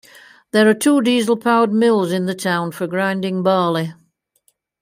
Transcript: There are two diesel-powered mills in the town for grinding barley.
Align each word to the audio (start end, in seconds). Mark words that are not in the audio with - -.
There 0.51 0.67
are 0.67 0.73
two 0.73 1.03
diesel-powered 1.03 1.71
mills 1.71 2.11
in 2.11 2.25
the 2.25 2.33
town 2.33 2.71
for 2.71 2.87
grinding 2.87 3.43
barley. 3.43 3.93